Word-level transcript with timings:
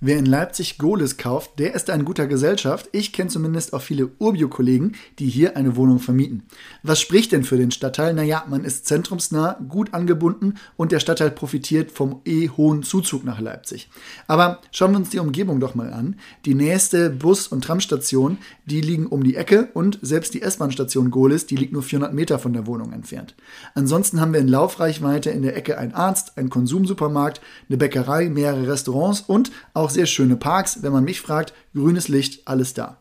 Wer 0.00 0.18
in 0.18 0.26
Leipzig 0.26 0.76
Goles 0.76 1.16
kauft, 1.18 1.58
der 1.60 1.74
ist 1.74 1.88
ein 1.88 2.04
guter 2.04 2.26
Gesellschaft. 2.26 2.88
Ich 2.90 3.12
kenne 3.12 3.30
zumindest 3.30 3.72
auch 3.72 3.80
viele 3.80 4.10
Urbio-Kollegen, 4.18 4.96
die 5.20 5.28
hier 5.28 5.56
eine 5.56 5.76
Wohnung 5.76 6.00
vermieten. 6.00 6.42
Was 6.82 7.00
spricht 7.00 7.30
denn 7.30 7.44
für 7.44 7.56
den 7.56 7.70
Stadtteil? 7.70 8.12
Naja, 8.12 8.44
man 8.48 8.64
ist 8.64 8.86
zentrumsnah, 8.86 9.60
gut 9.68 9.94
angebunden 9.94 10.54
und 10.76 10.90
der 10.90 10.98
Stadtteil 10.98 11.30
profitiert 11.30 11.92
vom 11.92 12.20
eh 12.24 12.48
hohen 12.50 12.82
Zuzug 12.82 13.24
nach 13.24 13.40
Leipzig. 13.40 13.88
Aber 14.26 14.60
schauen 14.72 14.90
wir 14.90 14.98
uns 14.98 15.10
die 15.10 15.20
Umgebung 15.20 15.60
doch 15.60 15.76
mal 15.76 15.92
an. 15.92 16.16
Die 16.44 16.54
nächste 16.54 17.08
Bus- 17.08 17.46
und 17.46 17.62
Tramstation, 17.64 18.38
die 18.66 18.80
liegen 18.80 19.06
um 19.06 19.22
die 19.22 19.36
Ecke 19.36 19.68
und 19.74 20.00
selbst 20.02 20.34
die 20.34 20.42
S-Bahn-Station 20.42 21.12
Goles, 21.12 21.46
die 21.46 21.56
liegt 21.56 21.72
nur 21.72 21.84
400 21.84 22.12
Meter 22.12 22.40
von 22.40 22.52
der 22.52 22.66
Wohnung 22.66 22.92
entfernt. 22.92 23.36
Ansonsten 23.74 24.20
haben 24.20 24.32
wir 24.32 24.40
in 24.40 24.48
Laufreichweite 24.48 25.30
in 25.30 25.42
der 25.42 25.56
Ecke 25.56 25.78
einen 25.78 25.94
Arzt, 25.94 26.36
einen 26.36 26.50
Konsumsupermarkt, 26.50 27.40
eine 27.68 27.78
Bäckerei, 27.78 28.28
mehrere 28.28 28.70
Restaurants 28.70 29.22
und 29.22 29.50
auch 29.72 29.83
sehr 29.90 30.06
schöne 30.06 30.36
Parks. 30.36 30.82
Wenn 30.82 30.92
man 30.92 31.04
mich 31.04 31.20
fragt, 31.20 31.52
grünes 31.74 32.08
Licht, 32.08 32.46
alles 32.46 32.74
da. 32.74 32.98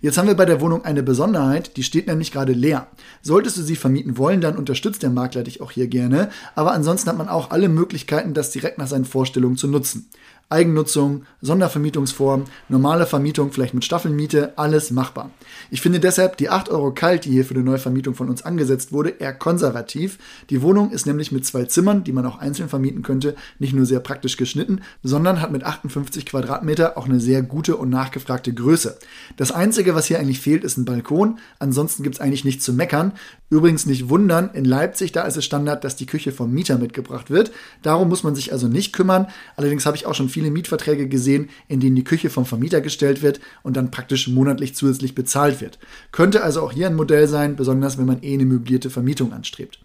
Jetzt 0.00 0.18
haben 0.18 0.28
wir 0.28 0.34
bei 0.34 0.44
der 0.44 0.60
Wohnung 0.60 0.84
eine 0.84 1.02
Besonderheit, 1.02 1.76
die 1.76 1.82
steht 1.82 2.06
nämlich 2.06 2.32
gerade 2.32 2.52
leer. 2.52 2.88
Solltest 3.22 3.56
du 3.56 3.62
sie 3.62 3.76
vermieten 3.76 4.18
wollen, 4.18 4.40
dann 4.40 4.56
unterstützt 4.56 5.02
der 5.02 5.10
Makler 5.10 5.42
dich 5.42 5.60
auch 5.60 5.70
hier 5.70 5.88
gerne, 5.88 6.30
aber 6.54 6.72
ansonsten 6.72 7.08
hat 7.08 7.18
man 7.18 7.28
auch 7.28 7.50
alle 7.50 7.68
Möglichkeiten, 7.68 8.34
das 8.34 8.50
direkt 8.50 8.78
nach 8.78 8.86
seinen 8.86 9.04
Vorstellungen 9.04 9.56
zu 9.56 9.68
nutzen. 9.68 10.10
Eigennutzung, 10.48 11.24
Sondervermietungsform, 11.40 12.44
normale 12.68 13.06
Vermietung, 13.06 13.52
vielleicht 13.52 13.74
mit 13.74 13.84
Staffelmiete, 13.84 14.52
alles 14.56 14.90
machbar. 14.90 15.30
Ich 15.70 15.80
finde 15.80 16.00
deshalb 16.00 16.36
die 16.36 16.48
8 16.48 16.68
Euro 16.68 16.92
kalt, 16.92 17.24
die 17.24 17.30
hier 17.30 17.44
für 17.44 17.54
die 17.54 17.62
Neuvermietung 17.62 18.14
von 18.14 18.28
uns 18.28 18.42
angesetzt 18.42 18.92
wurde, 18.92 19.10
eher 19.10 19.32
konservativ. 19.32 20.18
Die 20.50 20.62
Wohnung 20.62 20.90
ist 20.90 21.06
nämlich 21.06 21.32
mit 21.32 21.46
zwei 21.46 21.64
Zimmern, 21.64 22.04
die 22.04 22.12
man 22.12 22.26
auch 22.26 22.38
einzeln 22.38 22.68
vermieten 22.68 23.02
könnte, 23.02 23.34
nicht 23.58 23.74
nur 23.74 23.86
sehr 23.86 24.00
praktisch 24.00 24.36
geschnitten, 24.36 24.80
sondern 25.02 25.40
hat 25.40 25.50
mit 25.50 25.64
58 25.64 26.26
Quadratmeter 26.26 26.96
auch 26.96 27.06
eine 27.06 27.20
sehr 27.20 27.42
gute 27.42 27.76
und 27.76 27.90
nachgefragte 27.90 28.52
Größe. 28.52 28.98
Das 29.36 29.52
Einzige, 29.52 29.94
was 29.94 30.06
hier 30.06 30.18
eigentlich 30.18 30.40
fehlt, 30.40 30.64
ist 30.64 30.76
ein 30.76 30.84
Balkon. 30.84 31.38
Ansonsten 31.58 32.02
gibt 32.02 32.16
es 32.16 32.20
eigentlich 32.20 32.44
nichts 32.44 32.64
zu 32.64 32.72
meckern. 32.72 33.12
Übrigens 33.50 33.86
nicht 33.86 34.08
wundern, 34.08 34.50
in 34.52 34.64
Leipzig, 34.64 35.12
da 35.12 35.22
ist 35.22 35.36
es 35.36 35.44
Standard, 35.44 35.84
dass 35.84 35.96
die 35.96 36.06
Küche 36.06 36.32
vom 36.32 36.52
Mieter 36.52 36.76
mitgebracht 36.78 37.30
wird. 37.30 37.52
Darum 37.82 38.08
muss 38.08 38.22
man 38.22 38.34
sich 38.34 38.52
also 38.52 38.68
nicht 38.68 38.92
kümmern. 38.92 39.28
Allerdings 39.56 39.86
habe 39.86 39.96
ich 39.96 40.06
auch 40.06 40.14
schon 40.14 40.28
viele 40.34 40.50
Mietverträge 40.50 41.08
gesehen, 41.08 41.48
in 41.68 41.80
denen 41.80 41.96
die 41.96 42.04
Küche 42.04 42.28
vom 42.28 42.44
Vermieter 42.44 42.80
gestellt 42.80 43.22
wird 43.22 43.40
und 43.62 43.76
dann 43.76 43.90
praktisch 43.90 44.28
monatlich 44.28 44.74
zusätzlich 44.74 45.14
bezahlt 45.14 45.60
wird. 45.60 45.78
Könnte 46.12 46.42
also 46.42 46.60
auch 46.60 46.72
hier 46.72 46.88
ein 46.88 46.96
Modell 46.96 47.28
sein, 47.28 47.56
besonders 47.56 47.96
wenn 47.96 48.06
man 48.06 48.22
eh 48.22 48.34
eine 48.34 48.44
möblierte 48.44 48.90
Vermietung 48.90 49.32
anstrebt. 49.32 49.78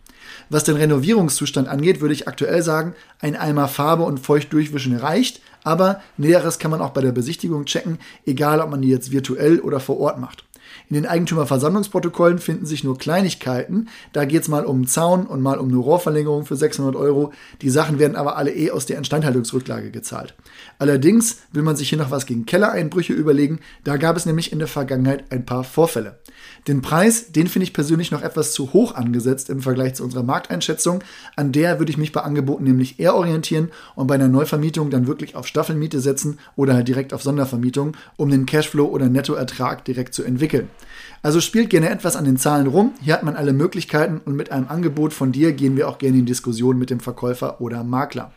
Was 0.50 0.64
den 0.64 0.76
Renovierungszustand 0.76 1.68
angeht, 1.68 2.02
würde 2.02 2.14
ich 2.14 2.28
aktuell 2.28 2.64
sagen, 2.64 2.96
ein 3.20 3.36
Eimer 3.36 3.68
Farbe 3.68 4.04
und 4.04 4.20
feucht 4.20 4.52
durchwischen 4.52 4.96
reicht, 4.96 5.42
aber 5.64 6.02
Näheres 6.18 6.58
kann 6.60 6.72
man 6.72 6.82
auch 6.82 6.92
bei 6.92 7.02
der 7.02 7.12
Besichtigung 7.12 7.66
checken, 7.66 8.00
egal 8.26 8.60
ob 8.60 8.72
man 8.72 8.82
die 8.82 8.90
jetzt 8.90 9.12
virtuell 9.12 9.60
oder 9.60 9.80
vor 9.80 10.00
Ort 10.00 10.20
macht. 10.20 10.49
In 10.90 10.96
den 10.96 11.06
Eigentümerversammlungsprotokollen 11.06 12.40
finden 12.40 12.66
sich 12.66 12.84
nur 12.84 12.98
Kleinigkeiten. 12.98 13.90
Da 14.14 14.26
geht 14.26 14.44
es 14.44 14.48
mal 14.48 14.66
um 14.66 14.78
einen 14.78 14.88
Zaun 14.88 15.26
und 15.28 15.42
mal 15.42 15.58
um 15.58 15.68
eine 15.68 15.78
Rohrverlängerung 15.78 16.46
für 16.46 16.56
600 16.56 16.96
Euro. 16.96 17.32
Die 17.62 17.70
Sachen 17.70 18.00
werden 18.00 18.16
aber 18.16 18.38
alle 18.38 18.54
eh 18.54 18.72
aus 18.72 18.86
der 18.86 18.98
Instandhaltungsrücklage 18.98 19.92
gezahlt. 19.92 20.36
Allerdings 20.78 21.40
will 21.52 21.64
man 21.64 21.76
sich 21.76 21.90
hier 21.90 21.98
noch 21.98 22.12
was 22.12 22.26
gegen 22.26 22.46
Kellereinbrüche 22.46 23.14
überlegen. 23.14 23.60
Da 23.84 23.98
gab 23.98 24.18
es 24.18 24.26
nämlich 24.26 24.52
in 24.52 24.60
der 24.60 24.68
Vergangenheit 24.68 25.26
ein 25.32 25.46
paar 25.46 25.64
Vorfälle. 25.64 26.20
Den 26.68 26.82
Preis, 26.82 27.32
den 27.32 27.48
finde 27.48 27.64
ich 27.64 27.74
persönlich 27.74 28.12
noch 28.12 28.22
etwas 28.22 28.54
zu 28.54 28.74
hoch 28.74 28.96
angesetzt 28.96 29.50
im 29.50 29.62
Vergleich 29.62 29.96
zu 29.96 30.04
unserer 30.04 30.24
Markteinschätzung. 30.24 31.04
An 31.36 31.52
der 31.52 31.80
würde 31.80 31.92
ich 31.92 31.98
mich 31.98 32.12
bei 32.12 32.22
Angeboten 32.22 32.64
nämlich 32.64 33.00
eher 33.00 33.16
orientieren 33.16 33.70
und 33.96 34.08
bei 34.08 34.16
einer 34.16 34.28
Neuvermietung 34.28 34.90
dann 34.90 35.08
wirklich 35.08 35.36
auf 35.36 35.48
Staffelmiete 35.48 36.00
setzen 36.00 36.40
oder 36.56 36.74
halt 36.74 36.88
direkt 36.88 37.14
auf 37.14 37.24
Sondervermietung, 37.24 37.96
um 38.18 38.30
den 38.30 38.46
Cashflow 38.46 38.86
oder 38.86 39.10
Nettoertrag 39.10 39.86
direkt 39.86 40.14
zu 40.14 40.24
entwickeln. 40.24 40.59
Also 41.22 41.42
spielt 41.42 41.70
gerne 41.70 41.90
etwas 41.90 42.16
an 42.16 42.26
den 42.26 42.38
Zahlen 42.38 42.68
rum. 42.68 42.94
Hier 43.02 43.14
hat 43.14 43.24
man 43.24 43.36
alle 43.36 43.54
Möglichkeiten 43.54 44.22
und 44.24 44.36
mit 44.36 44.52
einem 44.52 44.68
Angebot 44.68 45.14
von 45.14 45.32
dir 45.32 45.52
gehen 45.52 45.76
wir 45.76 45.90
auch 45.90 45.98
gerne 45.98 46.18
in 46.18 46.26
Diskussion 46.26 46.78
mit 46.78 46.90
dem 46.90 47.00
Verkäufer 47.00 47.60
oder 47.62 47.84
Makler. 47.84 48.32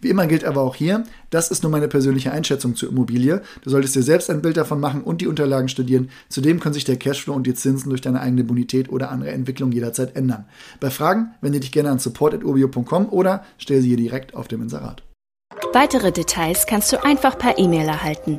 Wie 0.00 0.10
immer 0.10 0.26
gilt 0.26 0.44
aber 0.44 0.60
auch 0.60 0.74
hier, 0.74 1.04
das 1.30 1.50
ist 1.50 1.62
nur 1.62 1.72
meine 1.72 1.88
persönliche 1.88 2.30
Einschätzung 2.30 2.76
zur 2.76 2.90
Immobilie. 2.90 3.42
Du 3.62 3.70
solltest 3.70 3.96
dir 3.96 4.02
selbst 4.02 4.28
ein 4.30 4.42
Bild 4.42 4.56
davon 4.56 4.80
machen 4.80 5.02
und 5.02 5.20
die 5.20 5.26
Unterlagen 5.26 5.68
studieren. 5.68 6.10
Zudem 6.28 6.60
können 6.60 6.74
sich 6.74 6.84
der 6.84 6.96
Cashflow 6.96 7.34
und 7.34 7.46
die 7.46 7.54
Zinsen 7.54 7.88
durch 7.88 8.02
deine 8.02 8.20
eigene 8.20 8.44
Bonität 8.44 8.90
oder 8.90 9.10
andere 9.10 9.30
Entwicklung 9.30 9.72
jederzeit 9.72 10.14
ändern. 10.14 10.44
Bei 10.80 10.90
Fragen 10.90 11.30
wende 11.40 11.60
dich 11.60 11.72
gerne 11.72 11.90
an 11.90 11.98
support.urbio.com 11.98 13.08
oder 13.10 13.44
stell 13.58 13.80
sie 13.80 13.88
hier 13.88 13.96
direkt 13.96 14.34
auf 14.34 14.48
dem 14.48 14.62
Inserat. 14.62 15.02
Weitere 15.72 16.12
Details 16.12 16.66
kannst 16.66 16.92
du 16.92 17.02
einfach 17.02 17.38
per 17.38 17.58
E-Mail 17.58 17.88
erhalten. 17.88 18.38